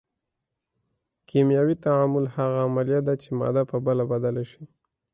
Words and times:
کیمیاوي 1.29 1.75
تعامل 1.85 2.25
هغه 2.35 2.57
عملیه 2.67 3.01
ده 3.07 3.13
چې 3.21 3.29
ماده 3.39 3.63
په 3.71 3.77
بله 3.85 4.03
بدله 4.11 4.43
شي. 4.51 4.63